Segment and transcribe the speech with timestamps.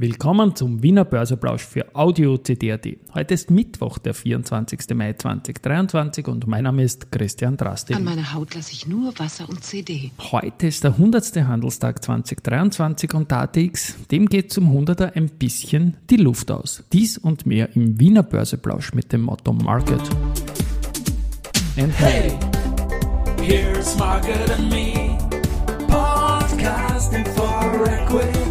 [0.00, 2.86] Willkommen zum Wiener Börseplausch für Audio CD.at.
[3.14, 4.94] Heute ist Mittwoch, der 24.
[4.94, 7.94] Mai 2023 und mein Name ist Christian Drasti.
[7.94, 10.12] An meiner Haut lasse ich nur Wasser und CD.
[10.30, 11.34] Heute ist der 100.
[11.38, 16.84] Handelstag 2023 und ATX, dem geht zum 100er ein bisschen die Luft aus.
[16.92, 20.02] Dies und mehr im Wiener Börseplausch mit dem Motto Market.
[21.76, 22.38] And hey,
[23.42, 25.18] here's Market and me,
[25.88, 28.47] podcasting for equity.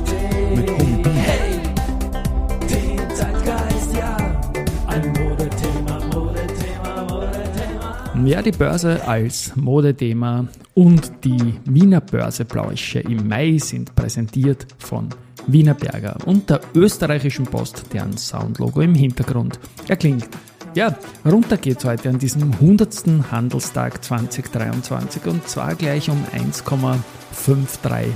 [8.27, 15.07] Ja, die Börse als Modethema und die Wiener Börseblausche im Mai sind präsentiert von
[15.47, 20.27] Wiener Berger und der österreichischen Post, deren Soundlogo im Hintergrund erklingt.
[20.75, 23.31] Ja, runter geht's heute an diesem 100.
[23.31, 28.07] Handelstag 2023 und zwar gleich um 1,53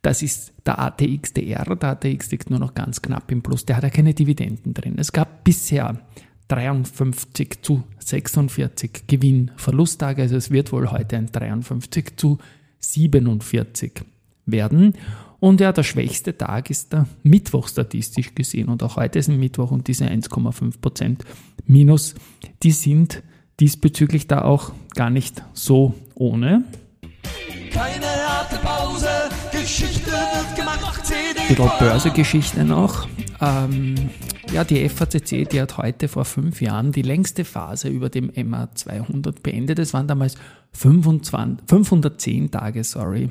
[0.00, 1.76] Das ist der ATXDR.
[1.76, 3.64] Der ATX liegt nur noch ganz knapp im Plus.
[3.64, 4.94] Der hat ja keine Dividenden drin.
[4.98, 6.00] Es gab bisher
[6.48, 10.22] 53 zu 46 Gewinn-Verlusttage.
[10.22, 12.38] Also es wird wohl heute ein 53 zu
[12.80, 14.02] 47
[14.46, 14.94] werden.
[15.40, 18.68] Und ja, der schwächste Tag ist der Mittwoch statistisch gesehen.
[18.68, 21.18] Und auch heute ist ein Mittwoch und diese 1,5%
[21.66, 22.14] Minus,
[22.62, 23.22] die sind
[23.58, 26.64] diesbezüglich da auch gar nicht so ohne.
[27.72, 29.08] Keine harte Pause,
[29.50, 31.54] Geschichte wird gemacht, CD.
[31.78, 33.08] Börsegeschichte noch.
[33.40, 34.10] Ähm,
[34.52, 38.74] ja, die FACC, die hat heute vor fünf Jahren die längste Phase über dem MA
[38.74, 39.78] 200 beendet.
[39.78, 40.36] Es waren damals
[40.72, 43.30] 25, 510 Tage, sorry,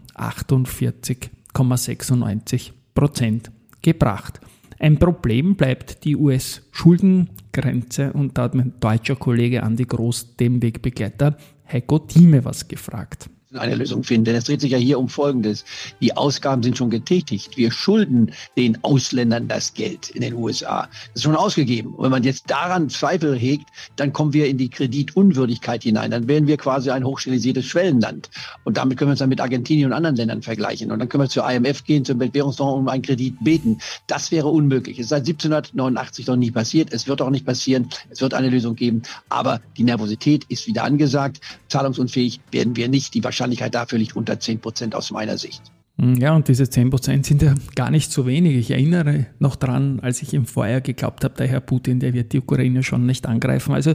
[1.56, 3.50] 48,96 Prozent
[3.83, 4.41] gebracht.
[4.78, 11.37] Ein Problem bleibt die US-Schuldengrenze und da hat mein deutscher Kollege Andi Groß, dem Wegbegleiter
[11.71, 14.27] Heiko Thieme, was gefragt eine Lösung finden.
[14.27, 15.65] Denn es dreht sich ja hier um Folgendes.
[16.00, 17.56] Die Ausgaben sind schon getätigt.
[17.56, 20.83] Wir schulden den Ausländern das Geld in den USA.
[20.83, 21.94] Das ist schon ausgegeben.
[21.94, 26.11] Und wenn man jetzt daran Zweifel hegt, dann kommen wir in die Kreditunwürdigkeit hinein.
[26.11, 28.31] Dann wären wir quasi ein hochstilisiertes Schwellenland.
[28.65, 30.91] Und damit können wir uns dann mit Argentinien und anderen Ländern vergleichen.
[30.91, 33.78] Und dann können wir zur IMF gehen, zum Weltwährungsfonds um einen Kredit beten.
[34.06, 34.99] Das wäre unmöglich.
[34.99, 36.93] Es ist seit 1789 noch nie passiert.
[36.93, 37.88] Es wird auch nicht passieren.
[38.11, 39.03] Es wird eine Lösung geben.
[39.28, 41.41] Aber die Nervosität ist wieder angesagt.
[41.69, 43.15] Zahlungsunfähig werden wir nicht.
[43.15, 45.62] Die Wahrscheinlichkeit dafür liegt unter 10 Prozent aus meiner Sicht.
[45.99, 48.55] Ja, und diese 10% sind ja gar nicht so wenig.
[48.57, 52.35] Ich erinnere noch dran, als ich im Vorjahr geglaubt habe, der Herr Putin, der wird
[52.35, 53.73] die Ukraine schon nicht angreifen.
[53.73, 53.95] Also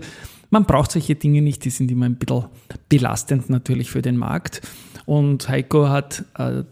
[0.50, 2.46] man braucht solche Dinge nicht, die sind immer ein bisschen
[2.90, 4.62] belastend natürlich für den Markt.
[5.06, 6.64] Und Heiko hat äh,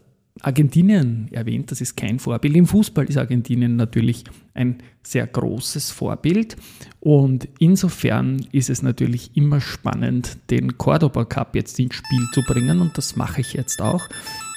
[0.41, 2.55] Argentinien erwähnt, das ist kein Vorbild.
[2.55, 4.23] Im Fußball ist Argentinien natürlich
[4.53, 6.55] ein sehr großes Vorbild
[7.00, 12.81] und insofern ist es natürlich immer spannend, den Cordoba Cup jetzt ins Spiel zu bringen
[12.81, 14.07] und das mache ich jetzt auch.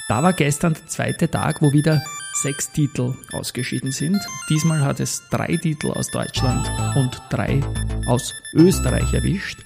[0.08, 2.02] Da war gestern der zweite Tag, wo wieder
[2.34, 4.18] sechs Titel ausgeschieden sind.
[4.48, 7.60] Diesmal hat es drei Titel aus Deutschland und drei
[8.06, 9.60] aus Österreich erwischt.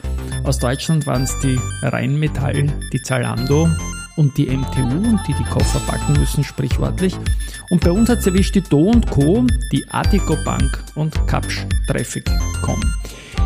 [0.44, 3.68] Aus Deutschland waren es die Rheinmetall, die Zalando
[4.16, 7.16] und die MTU und die die Koffer packen müssen, sprichwörtlich.
[7.70, 11.66] Und bei uns hat es erwischt die Do und Co., die Artico Bank und Kapsch
[11.86, 12.80] Traffic.com.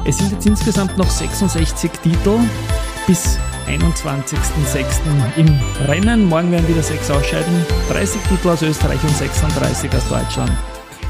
[0.06, 2.38] Es sind jetzt insgesamt noch 66 Titel
[3.06, 4.84] bis 21.06.
[5.36, 5.48] im
[5.86, 6.26] Rennen.
[6.26, 7.54] Morgen werden wieder sechs ausscheiden.
[7.90, 10.52] 30 Titel aus Österreich und 36 aus Deutschland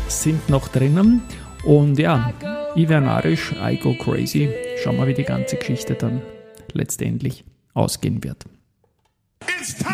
[0.08, 1.22] sind noch drinnen.
[1.64, 2.32] Und ja,
[2.74, 4.48] ich wäre narrisch, I go crazy.
[4.82, 6.22] Schauen wir, wie die ganze Geschichte dann
[6.72, 8.44] letztendlich ausgehen wird.
[9.46, 9.90] It's time!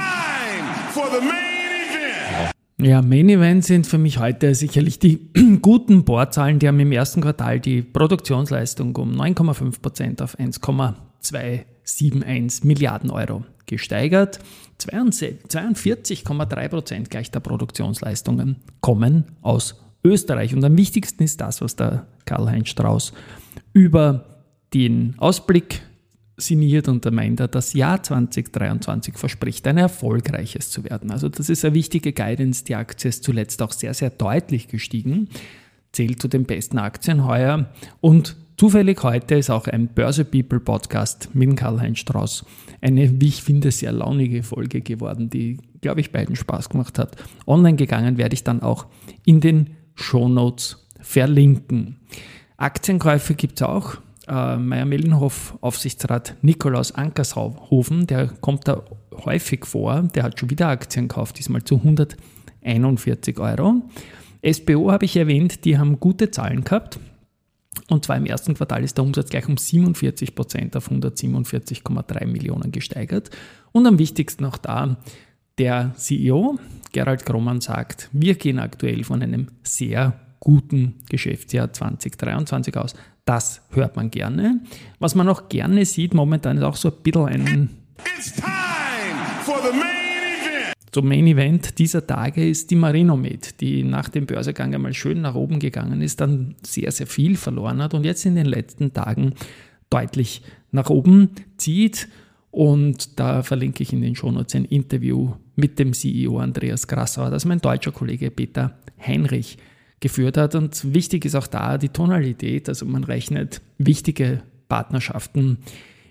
[2.78, 5.30] Ja, Main Event sind für mich heute sicherlich die
[5.62, 6.58] guten Bohrzahlen.
[6.58, 14.40] Die haben im ersten Quartal die Produktionsleistung um 9,5% auf 1,271 Milliarden Euro gesteigert.
[14.78, 20.54] 42,3% gleich der Produktionsleistungen kommen aus Österreich.
[20.54, 23.14] Und am wichtigsten ist das, was der Karl-Heinz Strauß
[23.72, 24.26] über
[24.74, 25.80] den Ausblick
[26.36, 31.10] signiert und da meint er, das Jahr 2023 verspricht ein erfolgreiches zu werden.
[31.10, 32.64] Also das ist eine wichtige Guidance.
[32.64, 35.28] Die Aktie ist zuletzt auch sehr, sehr deutlich gestiegen,
[35.92, 41.30] zählt zu den besten Aktien heuer und zufällig heute ist auch ein Börse People Podcast
[41.34, 42.44] mit Karl-Heinz Strauß
[42.80, 47.16] eine, wie ich finde, sehr launige Folge geworden, die, glaube ich, beiden Spaß gemacht hat.
[47.46, 48.86] Online gegangen werde ich dann auch
[49.24, 51.96] in den Show Notes verlinken.
[52.58, 53.98] Aktienkäufe gibt es auch
[54.28, 58.84] äh, Meier-Mellenhof Aufsichtsrat Nikolaus Ankershofen, der kommt da
[59.24, 63.82] häufig vor, der hat schon wieder Aktien gekauft, diesmal zu 141 Euro.
[64.44, 66.98] SBO habe ich erwähnt, die haben gute Zahlen gehabt.
[67.88, 72.72] Und zwar im ersten Quartal ist der Umsatz gleich um 47 Prozent auf 147,3 Millionen
[72.72, 73.30] gesteigert.
[73.72, 74.96] Und am wichtigsten auch da,
[75.58, 76.58] der CEO
[76.92, 82.94] Gerald Grommann sagt, wir gehen aktuell von einem sehr guten Geschäftsjahr 2023 aus.
[83.24, 84.60] Das hört man gerne.
[85.00, 87.70] Was man auch gerne sieht momentan ist auch so ein bisschen ein...
[90.94, 95.34] So Main Event dieser Tage ist die Marinomed, die nach dem Börsegang einmal schön nach
[95.34, 99.34] oben gegangen ist, dann sehr, sehr viel verloren hat und jetzt in den letzten Tagen
[99.90, 102.06] deutlich nach oben zieht.
[102.52, 107.42] Und da verlinke ich in den Shownotes ein Interview mit dem CEO Andreas Grassauer, das
[107.42, 109.58] ist mein deutscher Kollege Peter Heinrich
[110.00, 110.54] geführt hat.
[110.54, 112.68] Und wichtig ist auch da die Tonalität.
[112.68, 115.58] Also man rechnet wichtige Partnerschaften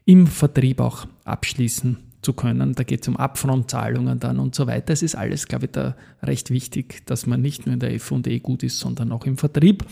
[0.06, 2.74] im Vertrieb auch abschließen zu können.
[2.74, 4.94] Da geht es um Upfront-Zahlungen dann und so weiter.
[4.94, 8.40] Es ist alles, glaube ich, da recht wichtig, dass man nicht nur in der F&E
[8.40, 9.86] gut ist, sondern auch im Vertrieb.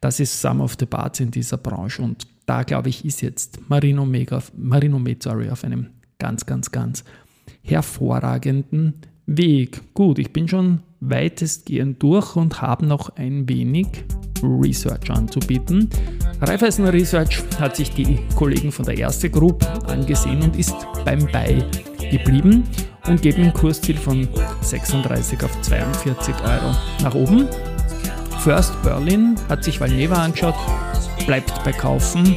[0.00, 3.58] Das ist Sum of the Parts in dieser Branche und da, glaube ich, ist jetzt
[3.70, 5.86] Marino, Mega, Med auf einem
[6.18, 7.04] ganz, ganz, ganz
[7.62, 8.94] hervorragenden
[9.26, 9.80] Weg.
[9.94, 13.86] Gut, ich bin schon weitestgehend durch und habe noch ein wenig
[14.42, 15.88] Research anzubieten.
[16.40, 20.74] Raiffeisen Research hat sich die Kollegen von der Erste Group angesehen und ist
[21.04, 21.62] beim Buy
[22.10, 22.64] geblieben
[23.06, 24.28] und geht ein Kursziel von
[24.60, 27.48] 36 auf 42 Euro nach oben.
[28.40, 30.54] First Berlin hat sich Valneva angeschaut,
[31.26, 32.36] bleibt bei Kaufen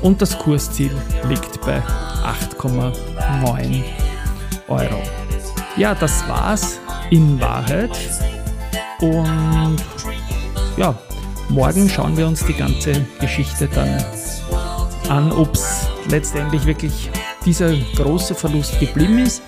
[0.00, 0.92] und das Kursziel
[1.28, 1.82] liegt bei
[2.58, 3.82] 8,9
[4.68, 5.23] Euro.
[5.76, 6.78] Ja, das war's
[7.10, 7.90] in Wahrheit.
[9.00, 9.76] Und
[10.76, 10.96] ja,
[11.48, 14.04] morgen schauen wir uns die ganze Geschichte dann
[15.08, 17.10] an, ob es letztendlich wirklich
[17.44, 19.42] dieser große Verlust geblieben ist.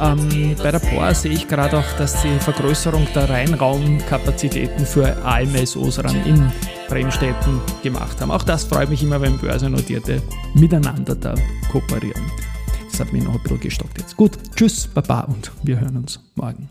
[0.00, 6.02] Ähm, bei der POR sehe ich gerade auch, dass die Vergrößerung der Reinraumkapazitäten für AMSOs
[6.02, 6.52] ran in
[6.88, 8.30] Bremstätten gemacht haben.
[8.30, 10.22] Auch das freut mich immer, wenn Börsennotierte
[10.54, 11.34] miteinander da
[11.70, 12.22] kooperieren.
[12.94, 14.16] Das hat mich noch ein bisschen gestockt jetzt.
[14.16, 16.68] Gut, tschüss, Baba und wir hören uns morgen.